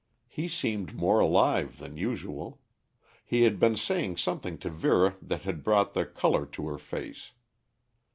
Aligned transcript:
He 0.27 0.47
seemed 0.47 0.95
more 0.95 1.19
alive 1.19 1.77
than 1.77 1.95
usual; 1.95 2.59
he 3.23 3.43
had 3.43 3.59
been 3.59 3.75
saying 3.77 4.17
something 4.17 4.57
to 4.57 4.69
Vera 4.71 5.15
that 5.21 5.43
had 5.43 5.63
brought 5.63 5.93
the 5.93 6.07
color 6.07 6.47
to 6.47 6.67
her 6.69 6.79
face. 6.79 7.33